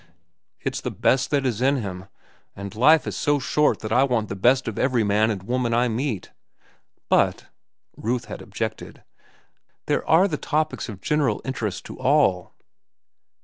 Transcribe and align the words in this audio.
It's 0.59 0.81
the 0.81 0.89
best 0.89 1.29
that 1.29 1.45
is 1.45 1.61
in 1.61 1.75
him, 1.75 2.05
and 2.55 2.73
life 2.73 3.05
is 3.05 3.15
so 3.15 3.37
short 3.37 3.81
that 3.81 3.91
I 3.91 4.03
want 4.03 4.29
the 4.29 4.35
best 4.35 4.67
of 4.67 4.79
every 4.79 5.03
man 5.03 5.29
and 5.29 5.43
woman 5.43 5.75
I 5.75 5.89
meet." 5.89 6.31
"But," 7.07 7.49
Ruth 7.95 8.25
had 8.25 8.41
objected, 8.41 9.03
"there 9.85 10.03
are 10.09 10.27
the 10.27 10.37
topics 10.37 10.89
of 10.89 11.01
general 11.01 11.39
interest 11.45 11.85
to 11.85 11.99
all." 11.99 12.51